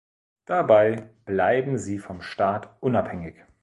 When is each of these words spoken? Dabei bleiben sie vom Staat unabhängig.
Dabei 0.45 1.11
bleiben 1.25 1.77
sie 1.77 1.99
vom 1.99 2.23
Staat 2.23 2.75
unabhängig. 2.79 3.35